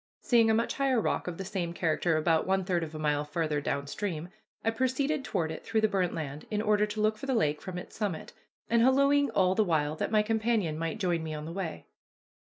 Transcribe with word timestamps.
Seeing 0.19 0.49
a 0.49 0.55
much 0.55 0.73
higher 0.73 0.99
rock 0.99 1.27
of 1.27 1.37
the 1.37 1.45
same 1.45 1.73
character 1.73 2.17
about 2.17 2.47
one 2.47 2.63
third 2.65 2.83
of 2.83 2.95
a 2.95 2.97
mile 2.97 3.23
farther 3.23 3.61
down 3.61 3.85
stream, 3.85 4.29
I 4.65 4.71
proceeded 4.71 5.23
toward 5.23 5.51
it 5.51 5.63
through 5.63 5.81
the 5.81 5.87
burnt 5.87 6.15
land, 6.15 6.47
in 6.49 6.59
order 6.59 6.87
to 6.87 6.99
look 6.99 7.19
for 7.19 7.27
the 7.27 7.35
lake 7.35 7.61
from 7.61 7.77
its 7.77 7.97
summit, 7.97 8.33
and 8.67 8.81
hallooing 8.81 9.29
all 9.29 9.53
the 9.53 9.63
while 9.63 9.95
that 9.97 10.09
my 10.09 10.23
companion 10.23 10.75
might 10.79 10.97
join 10.97 11.21
me 11.21 11.35
on 11.35 11.45
the 11.45 11.51
way. 11.53 11.85